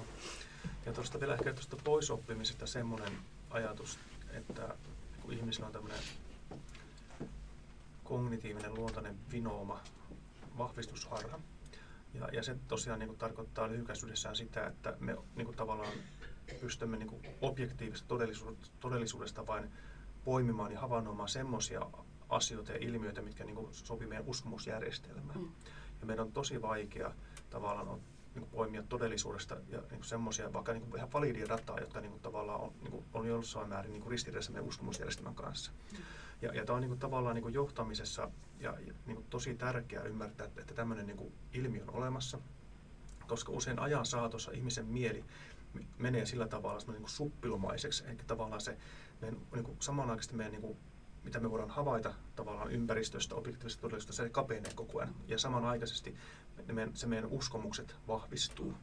[0.86, 3.14] Ja tuosta vielä ehkä tuosta poisoppimisesta semmoinen
[3.50, 4.00] ajatus,
[4.32, 4.76] että
[5.22, 6.00] kun ihmisillä on tämmöinen
[8.13, 9.80] kognitiivinen luontainen vinooma,
[10.58, 11.39] vahvistusharha,
[12.13, 15.93] ja, ja se tosiaan niin kuin, tarkoittaa lyhykäisyydessään sitä, että me niin kuin, tavallaan
[16.62, 19.71] pystymme niin kuin, objektiivisesta todellisuudesta, todellisuudesta vain
[20.26, 21.82] poimimaan ja havainnoimaan semmoisia
[22.30, 25.39] asioita ja ilmiöitä, mitkä niin kuin, sopii meidän uskomusjärjestelmään.
[25.39, 25.52] Mm.
[25.99, 27.13] Ja meidän on tosi vaikea
[27.49, 28.02] tavallaan on,
[28.36, 32.12] niin kuin poimia todellisuudesta ja niin semmoisia vaikka niin kuin ihan validia dataa, jotka niin
[32.12, 35.71] kuin, tavallaan on, niin kuin, on jossain määrin niin kuin ristiriidassa meidän uskomusjärjestelmän kanssa.
[36.44, 40.04] Ja, ja tämä on niin kuin, tavallaan niin kuin johtamisessa ja, ja niin tosi tärkeää
[40.04, 42.40] ymmärtää, että, tämmöinen niin kuin, ilmiö on olemassa,
[43.28, 45.26] koska usein ajan saatossa ihmisen mieli
[45.98, 48.78] menee sillä tavalla niin kuin suppilomaiseksi, eli tavallaan se
[49.22, 50.78] meidän, niin kuin, samanaikaisesti meidän niin kuin,
[51.24, 55.16] mitä me voidaan havaita tavallaan ympäristöstä, objektiivisesta todellisuudesta, se kapenee koko ajan.
[55.28, 56.16] Ja samanaikaisesti
[56.72, 58.74] meidän, se meidän uskomukset vahvistuu.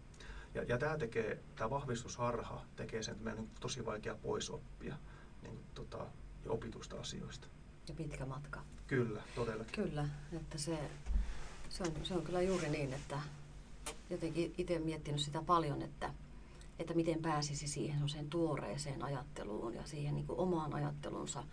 [0.54, 4.96] Ja, ja tämä tekee, tämä vahvistusharha tekee sen, että meidän on tosi vaikea pois oppia
[5.42, 6.06] niin tota,
[6.44, 7.46] ja opitusta asioista.
[7.88, 8.60] Ja pitkä matka.
[8.86, 9.84] Kyllä, todellakin.
[9.84, 10.78] Kyllä, että se,
[11.68, 13.18] se, on, se on kyllä juuri niin, että
[14.10, 16.14] jotenkin itse miettinyt sitä paljon, että,
[16.78, 21.44] että miten pääsisi siihen sen tuoreeseen ajatteluun ja siihen niin kuin omaan ajattelunsa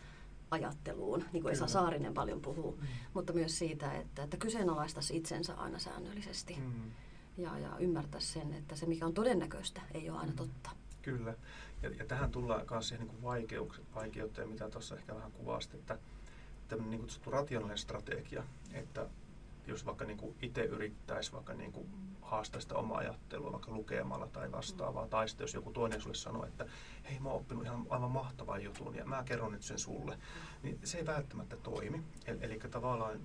[0.51, 1.67] ajatteluun, niin kuin Esa.
[1.67, 2.87] Saarinen paljon puhuu, Mm.
[3.13, 6.91] mutta myös siitä, että, että kyseenalaistaisi itsensä aina säännöllisesti Mm,
[7.37, 10.69] ja, ja ymmärtäisi sen, että se mikä on todennäköistä ei ole aina totta.
[11.01, 11.33] kyllä.
[11.81, 15.99] Ja, ja tähän tullaan myös siihen niin vaikeuteen, vaikeuteen, mitä tuossa ehkä vähän kuvasit, että
[16.67, 19.07] tämmöinen niin kutsuttu rationaalinen strategia, että
[19.67, 21.87] jos vaikka niin kuin itse yrittäisi vaikka niin kuin
[22.21, 26.45] haastaa sitä omaa ajattelua vaikka lukemalla tai vastaavaa, tai sitten jos joku toinen sulle sanoo,
[26.45, 26.65] että
[27.09, 30.17] hei mä oon oppinut ihan aivan mahtavan jutun ja mä kerron nyt sen sulle,
[30.63, 32.03] niin se ei välttämättä toimi.
[32.25, 33.19] Eli, eli tavallaan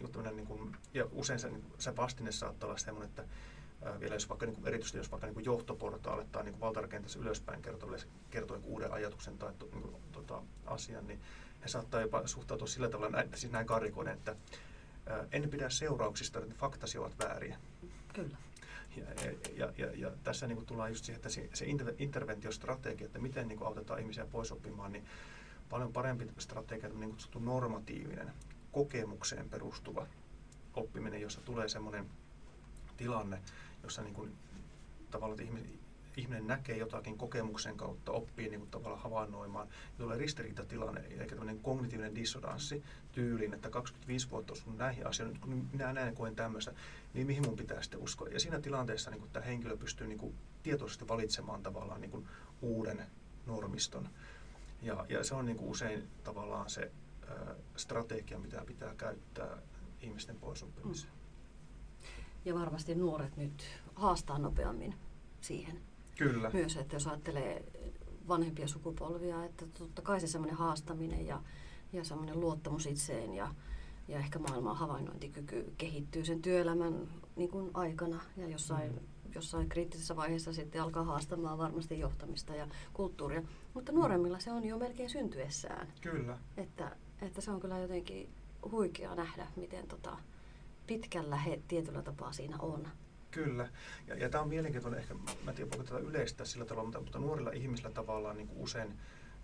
[0.00, 3.24] niin kuin niin kuin, ja usein se, niin kuin, se vastine saattaa olla sellainen, että
[4.00, 7.18] vielä jos vaikka niin kuin, erityisesti jos vaikka niin kuin johtoportaalle tai niin kuin valtarakenteessa
[7.18, 7.96] ylöspäin kertoo,
[8.30, 11.20] kertoo jonkun uuden ajatuksen tai niin kuin, tota, asian, niin
[11.62, 14.36] he saattaa jopa suhtautua sillä tavalla, näin, siis näin karikoiden, että
[15.06, 17.58] ää, en pidä seurauksista, että faktasi ovat vääriä.
[18.12, 18.36] Kyllä.
[18.96, 19.04] Ja,
[19.56, 23.18] ja, ja, ja tässä niin kuin tullaan just siihen, että se, se inter- interventiostrategia, että
[23.18, 25.04] miten niin kuin autetaan ihmisiä pois oppimaan, niin
[25.70, 28.32] paljon parempi strategia, niin kutsuttu normatiivinen,
[28.72, 30.06] kokemukseen perustuva
[30.74, 32.10] oppiminen, jossa tulee semmoinen
[32.96, 33.40] tilanne,
[33.82, 34.32] jossa niin kuin,
[35.10, 35.68] tavallaan että
[36.16, 41.60] ihminen, näkee jotakin kokemuksen kautta, oppii niin kuin, tavallaan havainnoimaan, ja tulee ristiriitatilanne, eli tämmöinen
[41.60, 46.72] kognitiivinen dissonanssi tyyliin, että 25 vuotta on näihin asioihin, nyt kun minä näen koen tämmöistä,
[47.14, 48.28] niin mihin mun pitää sitten uskoa.
[48.28, 52.28] Ja siinä tilanteessa niin kuin, tämä henkilö pystyy niin kuin, tietoisesti valitsemaan tavallaan niin kuin,
[52.62, 53.06] uuden
[53.46, 54.08] normiston.
[54.82, 56.90] Ja, ja se on niin kuin, usein tavallaan se
[57.30, 59.58] ö, strategia, mitä pitää käyttää
[60.00, 61.17] ihmisten poisoppimiseen.
[62.44, 64.94] Ja varmasti nuoret nyt haastaa nopeammin
[65.40, 65.78] siihen.
[66.18, 66.50] Kyllä.
[66.52, 67.64] Myös, että jos ajattelee
[68.28, 71.42] vanhempia sukupolvia, että totta kai se semmoinen haastaminen ja,
[71.92, 73.54] ja semmoinen luottamus itseen ja,
[74.08, 78.92] ja ehkä maailman havainnointikyky kehittyy sen työelämän niin kuin aikana ja jossain,
[79.28, 79.34] Mm.
[79.34, 83.42] jossain kriittisessä vaiheessa sitten alkaa haastamaan varmasti johtamista ja kulttuuria.
[83.74, 85.88] Mutta nuoremmilla se on jo melkein syntyessään.
[86.00, 86.38] Kyllä.
[86.56, 88.28] Että, että se on kyllä jotenkin
[88.70, 90.16] huikea nähdä, miten tota,
[90.88, 92.88] pitkällä he tietyllä tapaa siinä on.
[93.30, 93.68] Kyllä.
[94.06, 97.00] Ja, ja tämä on mielenkiintoinen, ehkä, mä en tiedä voiko tätä yleistää sillä tavalla, mutta,
[97.00, 98.98] mutta nuorilla ihmisillä tavallaan niin kuin usein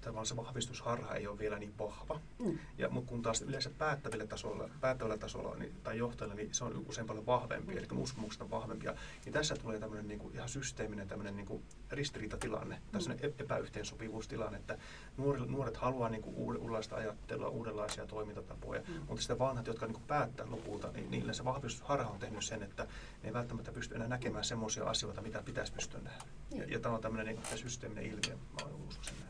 [0.05, 2.21] tavallaan se vahvistusharha ei ole vielä niin vahva.
[2.39, 2.59] Mm.
[2.79, 6.85] Ja, mutta kun taas yleensä päättävillä tasolla, päättävällä tasolla niin, tai johtajilla, niin se on
[6.89, 8.95] usein paljon vahvempi, eli uskomukset on vahvempia.
[9.25, 13.13] Niin tässä tulee tämmöinen niin kuin ihan systeeminen tämmöinen niin kuin ristiriitatilanne, tai Mm.
[13.13, 13.33] mm.
[13.39, 14.79] epäyhteensopivuustilanne, että
[15.17, 18.95] nuoret, nuoret haluaa niin kuin uudenlaista ajattelua, uudenlaisia toimintatapoja, Mm.
[19.09, 22.63] mutta sitten vanhat, jotka niin kuin päättää lopulta, niin niille se vahvistusharha on tehnyt sen,
[22.63, 22.89] että ne
[23.29, 26.25] ei välttämättä pysty enää näkemään semmoisia asioita, mitä pitäisi pystyä nähdä.
[26.51, 26.71] Ja, Niin.
[26.73, 29.24] ja tämä on tämmöinen niin kuin, systeeminen ilmiö, mä uskon näin.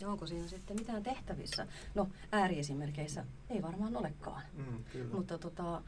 [0.00, 1.66] Ja onko siinä sitten mitään tehtävissä?
[1.94, 4.42] No ääriesimerkeissä ei varmaan olekaan.
[4.56, 5.14] Mm, kyllä.
[5.14, 5.82] Mutta tota,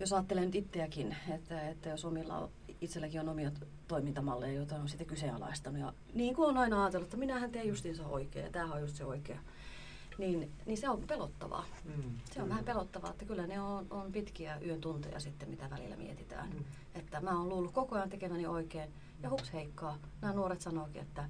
[0.00, 2.48] jos ajattelen nyt itseäkin, että, että jos omilla
[2.80, 3.50] itselläkin on omia
[3.88, 5.80] toimintamalleja, joita on sitten kyseenalaistanut.
[5.80, 8.96] Ja niin kuin on aina ajatellut, että minähän teen justiinsa oikein ja tämähän on just
[8.96, 9.40] se oikea.
[10.18, 11.64] Niin, niin se on pelottavaa.
[11.84, 12.48] Mm, Se on kyllä.
[12.48, 16.48] vähän pelottavaa, että kyllä ne on, on pitkiä yön tunteja sitten, mitä välillä mietitään.
[16.50, 16.64] Mm.
[16.94, 18.90] Että mä oon luullut koko ajan tekeväni oikein
[19.22, 19.98] ja hups heikkaa.
[20.20, 21.28] Nämä nuoret sanookin, että.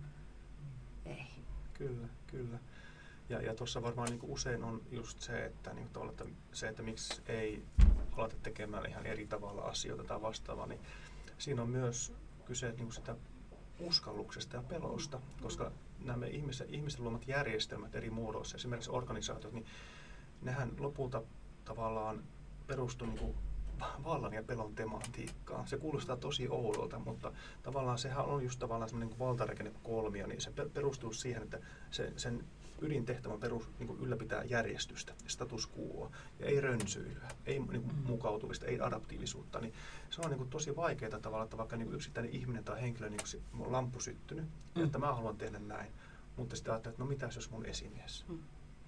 [1.81, 2.59] Kyllä, kyllä.
[3.29, 6.69] Ja, ja tuossa varmaan niin kuin usein on just se, että, niin kuin että se,
[6.69, 7.63] että miksi ei
[8.17, 10.81] aleta tekemään ihan eri tavalla asioita tai vastaavaa, niin
[11.39, 12.13] siinä on myös
[12.45, 13.17] kyse niin kuin sitä
[13.79, 15.73] uskalluksesta ja pelosta, koska
[16.05, 19.67] nämä ihmisten, ihmisten luomat järjestelmät eri muodoissa, esimerkiksi organisaatiot, niin
[20.43, 21.23] nehän lopulta
[21.65, 22.25] tavallaan
[22.67, 23.35] perustuu niin
[24.05, 25.69] vallan ja pelon tematiikkaan.
[25.69, 30.41] Se kuulostaa tosi oudolta, mutta tavallaan sehän on just tavallaan semmoinen niin valtarakenne kolmio, niin
[30.41, 31.59] se perustuu siihen, että
[31.91, 32.45] se, sen
[32.83, 38.07] ydintehtävä perus, niin kuin ylläpitää järjestystä, status quo, ja ei rönsyilyä, ei niin kuin, mm.
[38.07, 39.75] mukautumista, ei adaptiivisuutta, niin
[40.11, 43.11] se on niin kuin, tosi vaikeaa tavalla, että vaikka niin kuin yksittäinen ihminen tai henkilö,
[43.11, 43.21] niin
[43.53, 44.85] kuin on lamppu syttynyt, mm.
[44.85, 45.93] että mä haluan tehdä näin,
[46.37, 48.25] mutta sitten ajattelee, että no mitäs jos mun esimies.
[48.29, 48.39] Mm.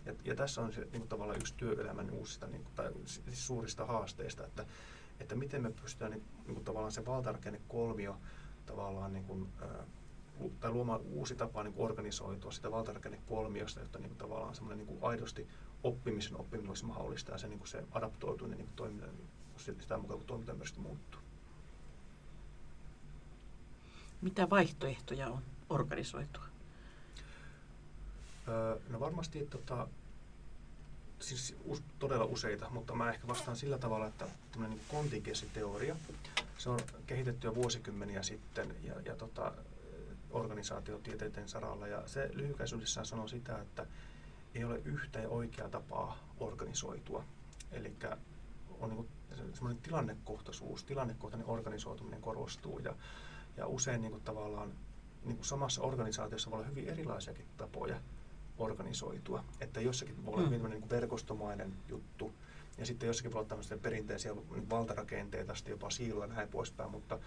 [0.07, 3.47] Ja, ja tässä on se niin kuin, tavallaan yksi työelämän uusista niin kuin, tai siis
[3.47, 4.67] suurista haasteista, että,
[5.21, 8.17] että miten me pystytään niin, niin kuin, tavallaan se valtarakenne kolmio
[8.67, 9.49] tavallaan niin kuin,
[10.61, 14.79] tai luomaan uusi tapa niin kuin organisoitua sitä valtarakenne kolmiosta, jotta niin kuin, tavallaan semmoinen
[14.79, 15.49] niin kuin aidosti
[15.83, 19.29] oppimisen oppiminen olisi mahdollista ja se, niin kuin se adaptoituminen niin toiminta, niin
[19.81, 21.21] sitä mukaan kun toimintaympäristö muuttuu.
[24.23, 26.52] Mitä vaihtoehtoja on organisoitua?
[28.89, 29.89] No varmasti tota,
[31.21, 31.57] siis
[31.99, 35.97] todella useita, mutta mä ehkä vastaan sillä tavalla, että tämmöinen kontingenssiteoria,
[36.59, 39.53] se on kehitetty jo vuosikymmeniä sitten ja, ja tota,
[40.31, 41.87] organisaatiotieteiden saralla.
[41.87, 43.87] Ja se lyhykäisyydessään sanoo sitä, että
[44.55, 47.25] ei ole yhtä ja oikeaa tapaa organisoitua.
[47.73, 47.93] Eli
[48.81, 49.09] on niin
[49.55, 52.95] semmoinen tilannekohtaisuus, tilannekohtainen organisoituminen korostuu ja,
[53.57, 54.73] ja usein niin kuin tavallaan
[55.25, 58.01] niin kuin samassa organisaatiossa voi olla hyvin erilaisiakin tapoja
[58.63, 59.45] organisoitua.
[59.61, 60.55] Että jossakin voi olla mm.
[60.55, 62.33] hyvin niin kuin verkostomainen juttu,
[62.79, 64.37] ja sitten jossakin voi olla tämmöisiä perinteisiä
[64.71, 67.19] valtarakenteita, sitten jopa siiloja ja näin poispäin, mutta,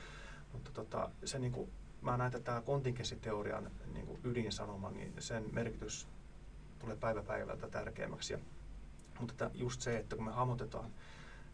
[0.53, 1.69] mutta tota, se niin kuin
[2.01, 6.07] mä näen, että tämä kontingenssiteorian niin kuin ydinsanoma, niin sen merkitys
[6.79, 8.33] tulee päivä päivältä tärkeämmäksi.
[8.33, 8.39] Ja,
[9.19, 10.91] mutta että just se, että kun me hahmotetaan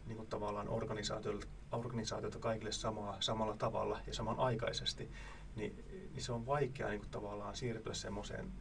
[0.06, 5.10] niin kuin tavallaan organisaatioita, organisaatioita kaikille samaa, samalla tavalla ja samanaikaisesti,
[5.56, 8.52] niin, niin se on vaikea niin kuin tavallaan siirtyä semmoiseen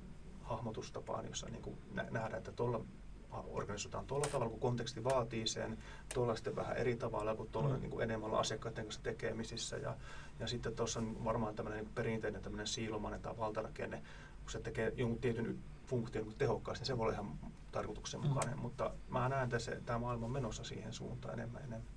[0.51, 1.77] hahmotustapaan, jossa niin kuin
[2.11, 2.85] nähdään, että tuolla
[3.31, 5.77] organisoidaan tuolla tavalla, kun konteksti vaatii sen,
[6.13, 7.81] tuolla sitten vähän eri tavalla, kun tuolla mm.
[7.81, 9.77] niin kuin enemmän asiakkaiden kanssa tekemisissä.
[9.77, 9.97] Ja,
[10.39, 14.03] ja sitten tuossa on varmaan tämmöinen niin perinteinen tämmöinen siilomainen tai valtarakenne,
[14.41, 17.39] kun se tekee jonkun tietyn funktion niin tehokkaasti, niin se voi olla ihan
[17.71, 18.55] tarkoituksenmukainen.
[18.55, 18.61] Mm.
[18.61, 21.91] Mutta mä näen että tämä maailma on menossa siihen suuntaan enemmän enemmän.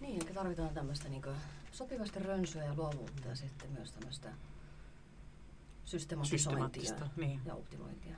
[0.00, 1.22] Niin, eli tarvitaan tämmöistä niin
[1.72, 4.28] sopivasti rönsyä ja luovuutta ja sitten myös tämmöistä
[5.84, 7.40] systematisointia niin.
[7.44, 8.16] ja optimointia.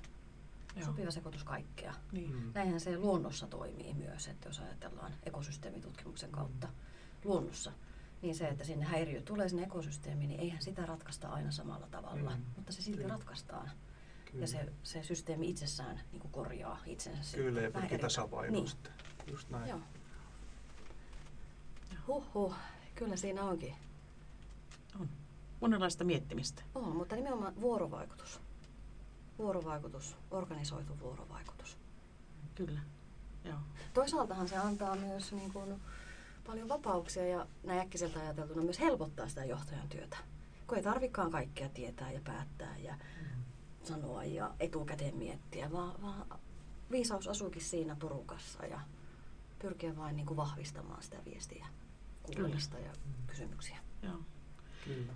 [0.77, 0.87] Joo.
[0.87, 1.95] sopiva sekoitus kaikkea.
[2.13, 2.33] Niin.
[2.33, 2.53] Mm.
[2.55, 6.73] Näinhän se luonnossa toimii myös, että jos ajatellaan ekosysteemitutkimuksen kautta mm.
[7.25, 7.73] luonnossa,
[8.23, 12.31] niin se, että sinne häiriö tulee sinne ekosysteemiin, niin eihän sitä ratkaista aina samalla tavalla,
[12.31, 12.43] mm.
[12.57, 13.13] mutta se silti Kyllä.
[13.13, 13.71] ratkaistaan.
[14.25, 14.43] Kyllä.
[14.43, 17.37] Ja se, se systeemi itsessään niin kuin korjaa itsensä.
[17.37, 18.69] Kyllä, ja pyrkii tasapainoon niin.
[18.69, 18.93] sitten.
[19.31, 19.69] Just näin.
[19.69, 19.81] Joo.
[22.07, 22.55] Huhhuh,
[22.95, 23.75] kyllä siinä onkin.
[25.01, 25.09] On.
[25.61, 26.63] Monenlaista miettimistä.
[26.75, 28.41] On, mutta nimenomaan vuorovaikutus
[29.39, 31.79] vuorovaikutus, organisoitu vuorovaikutus.
[32.55, 32.81] Kyllä,
[33.45, 33.59] joo.
[33.95, 35.81] Toisaaltahan se antaa myös niin kuin,
[36.47, 40.17] paljon vapauksia ja näin äkkiseltä ajateltuna myös helpottaa sitä johtajan työtä.
[40.67, 43.43] Kun ei tarvikaan kaikkea tietää ja päättää ja mm.
[43.85, 46.41] sanoa ja etukäteen miettiä, vaan, vaan
[46.91, 48.81] viisaus asuukin siinä porukassa ja
[49.59, 51.67] pyrkiä vain niin kuin vahvistamaan sitä viestiä,
[52.23, 52.93] kuulemista ja
[53.27, 53.79] kysymyksiä.
[54.03, 54.19] Joo.
[54.85, 55.13] Kyllä.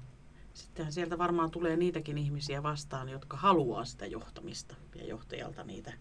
[0.54, 5.92] Sittenhän sieltä varmaan tulee niitäkin ihmisiä vastaan, jotka haluaa sitä johtamista ja johtajalta niitä,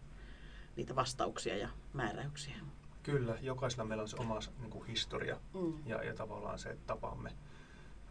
[0.76, 2.56] niitä vastauksia ja määräyksiä.
[3.04, 5.74] Kyllä, jokaisella meillä on se oma niin kuin historia mm.
[5.86, 7.32] ja, ja tavallaan se tapamme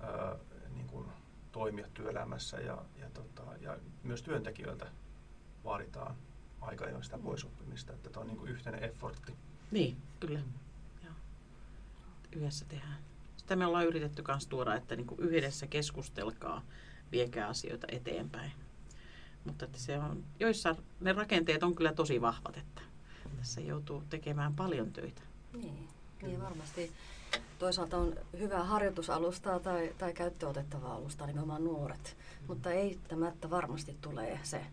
[0.00, 0.36] ää,
[0.74, 1.06] niin kuin
[1.52, 4.86] toimia työelämässä ja, ja, tota, ja myös työntekijöiltä
[5.64, 6.16] vaaditaan
[6.60, 9.34] aika ajoin sitä poisoppimista, että tämä on niin kuin yhteinen effortti.
[9.70, 10.40] Niin, kyllä.
[11.04, 11.14] Joo.
[12.32, 12.98] Yhdessä tehdään
[13.48, 16.62] sitä me ollaan yritetty myös tuoda, että niin kuin yhdessä keskustelkaa,
[17.12, 18.52] viekää asioita eteenpäin.
[19.44, 22.82] Mutta että se on, joissa ne rakenteet on kyllä tosi vahvat, että
[23.38, 25.22] tässä joutuu tekemään paljon töitä.
[25.52, 25.88] Niin,
[26.22, 26.92] niin varmasti.
[27.58, 32.16] Toisaalta on hyvää harjoitusalustaa tai, tai käyttöotettavaa alustaa nimenomaan nuoret,
[32.48, 34.66] mutta eittämättä varmasti tulee se,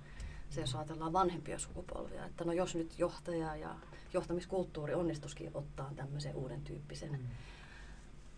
[0.50, 3.76] se, jos ajatellaan vanhempia sukupolvia, että no jos nyt johtaja ja
[4.14, 7.28] johtamiskulttuuri onnistuskin ottaa tämmöisen uuden tyyppisen mm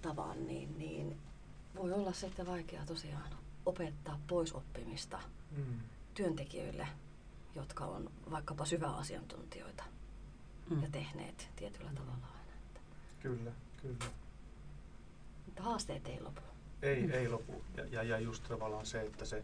[0.01, 1.17] tavan, niin, niin
[1.75, 3.29] voi olla sitten vaikea tosiaan
[3.65, 5.19] opettaa poisoppimista
[5.57, 5.79] mm.
[6.13, 6.88] työntekijöille,
[7.55, 9.83] jotka on vaikkapa syväasiantuntijoita
[10.69, 10.81] mm.
[10.81, 11.95] ja tehneet tietyllä mm.
[11.95, 12.53] tavalla aina.
[12.65, 12.79] Että.
[13.19, 14.05] Kyllä, kyllä.
[15.45, 16.41] Mutta haasteet ei lopu.
[16.81, 17.12] Ei, mm.
[17.12, 17.63] ei lopu.
[17.77, 19.43] Ja, ja, ja just tavallaan se, että se,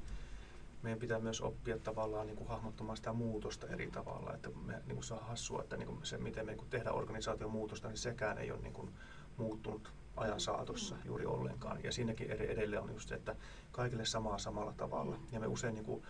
[0.84, 4.34] meidän pitää myös oppia tavallaan niin kuin hahmottamaan sitä muutosta eri tavalla.
[4.34, 6.96] Että me, niin kuin on hassua, että niin kuin se, miten me niin kuin tehdään
[6.96, 8.94] organisaation muutosta, niin sekään ei ole niin kuin
[9.38, 11.84] muuttunut ajan saatossa juuri ollenkaan.
[11.84, 13.36] Ja siinäkin edelleen on just se, että
[13.72, 15.20] kaikille samaa samalla tavalla.
[15.32, 16.04] Ja me usein niin kuin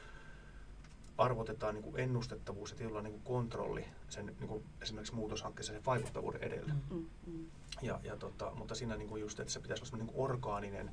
[1.17, 5.85] arvotetaan niin kuin ennustettavuus ja tietyllä niin kuin kontrolli sen niin kuin esimerkiksi muutoshankkeessa sen
[5.85, 6.73] vaikuttavuuden edellä.
[6.91, 7.45] Mm, mm.
[7.81, 10.91] Ja, ja tota, mutta siinä niin kuin just, että se pitäisi olla niin kuin orgaaninen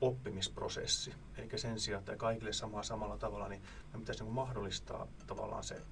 [0.00, 1.14] oppimisprosessi.
[1.36, 5.64] Eli sen sijaan, että kaikille samaa samalla tavalla, niin me pitäisi niin kuin mahdollistaa tavallaan
[5.64, 5.82] se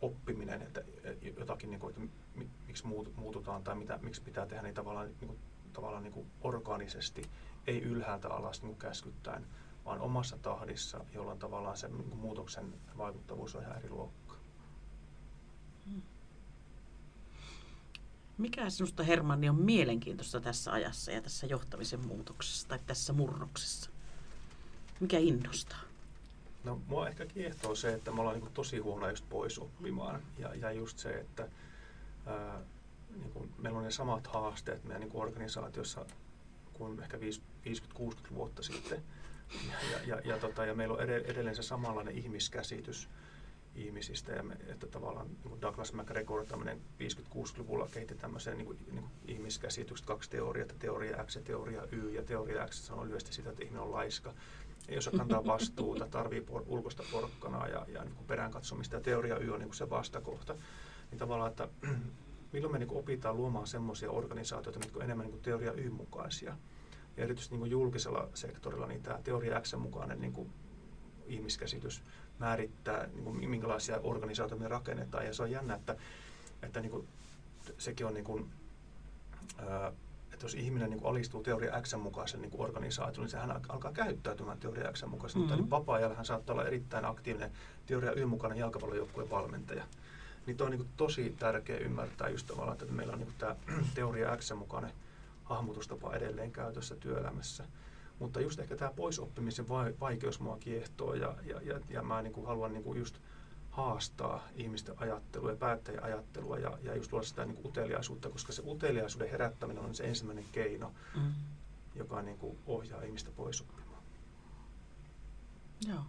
[0.00, 0.82] oppiminen, että
[1.38, 2.14] jotakin, niin kuin, että
[2.66, 5.38] miksi muututaan tai mitä, miksi pitää tehdä, niin tavallaan, niin kuin,
[5.72, 7.22] tavallaan niin kuin orgaanisesti,
[7.66, 9.46] ei ylhäältä alas niin kuin käskyttäen,
[9.84, 14.36] vaan omassa tahdissa, jolloin tavallaan se niin kuin muutoksen vaikuttavuus on ihan eri luokkaa.
[15.86, 16.02] Hmm.
[18.38, 23.90] Mikä sinusta Hermanni on mielenkiintoista tässä ajassa ja tässä johtamisen muutoksessa tai tässä murroksessa?
[25.00, 25.80] Mikä innostaa?
[26.64, 30.22] No mua ehkä kiehtoo se, että me ollaan niin tosi huono just pois oppimaan.
[30.38, 31.48] Ja, ja just se, että
[32.26, 32.60] ää,
[33.18, 36.06] niin kuin meillä on ne samat haasteet meidän niin kuin organisaatiossa
[36.72, 37.20] kuin ehkä 50-60
[38.34, 39.02] vuotta sitten.
[39.70, 43.08] Ja, ja, ja, ja, tota, ja meillä on edelleen se samanlainen ihmiskäsitys
[43.74, 44.32] ihmisistä.
[44.32, 49.10] Ja me, että tavallaan niin kuin Douglas MacGregor 50-60-luvulla kehitti tämmöisen niin kuin, niin kuin
[49.26, 52.10] ihmiskäsitykset, kaksi teoriaa, teoria X ja teoria Y.
[52.10, 54.34] Ja teoria X sanoo lyhyesti sitä, että ihminen on laiska
[54.88, 58.96] ei osaa kantaa vastuuta, tarvii por, ulkoista porkkanaa ja, ja niin perään katsomista.
[58.96, 60.54] Ja teoria Y on niin se vastakohta.
[61.10, 61.68] Niin tavallaan, että
[62.52, 66.56] milloin me niin opitaan luomaan semmoisia organisaatioita, mitkä on enemmän niin teoria Y-mukaisia.
[67.16, 70.52] Ja erityisesti niin julkisella sektorilla niin tämä teoria X mukainen niin
[71.26, 72.02] ihmiskäsitys
[72.38, 75.26] määrittää, niin kuin, minkälaisia organisaatioita me rakennetaan.
[75.26, 75.96] Ja se on jännä, että,
[76.62, 77.08] että niin kuin,
[77.78, 78.50] sekin on niin kuin,
[79.58, 79.92] ää,
[80.32, 84.58] että jos ihminen niin kuin alistuu teoria X mukaisen niin organisaatioon, niin sehän alkaa käyttäytymään
[84.58, 85.38] teoria X mukaisesti.
[85.38, 85.50] Mm-hmm.
[85.50, 87.52] Mutta niin vapaa-ajalla hän saattaa olla erittäin aktiivinen
[87.86, 89.84] teoria Y mukainen jalkapallojoukkueen valmentaja.
[90.46, 93.56] Niin tuo on niin tosi tärkeä ymmärtää just tavallaan, että meillä on niin tämä
[93.94, 94.92] teoria X mukainen
[95.44, 97.64] hahmotustapa edelleen käytössä työelämässä.
[98.18, 99.68] Mutta just ehkä tämä poisoppimisen
[100.00, 103.18] vaikeus mua kiehtoo ja, ja, ja, ja mä niin kuin haluan niin kuin just
[103.70, 108.52] haastaa ihmisten ajattelua ja päättäjien ajattelua ja, ja just luoda sitä niin kuin uteliaisuutta, koska
[108.52, 111.32] se uteliaisuuden herättäminen on se ensimmäinen keino, mm.
[111.94, 114.02] joka niin kuin ohjaa ihmistä pois oppimaan.
[115.88, 116.02] Joo.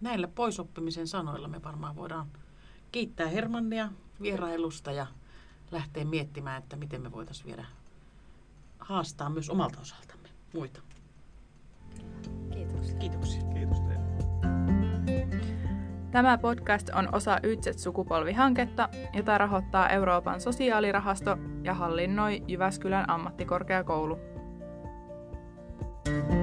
[0.00, 2.26] Näillä poisoppimisen sanoilla me varmaan voidaan
[2.92, 3.88] kiittää Hermannia
[4.22, 5.06] vierailusta ja
[5.70, 7.64] lähteä miettimään, että miten me voitaisiin vielä
[8.78, 10.80] haastaa myös omalta osaltamme muita.
[12.52, 12.94] Kiitoksia.
[12.98, 13.42] Kiitoksia.
[13.42, 14.02] Kiitos teille.
[16.10, 24.18] Tämä podcast on osa Ytset-sukupolvihanketta, jota rahoittaa Euroopan sosiaalirahasto ja hallinnoi Jyväskylän ammattikorkeakoulu.
[26.04, 26.41] thank you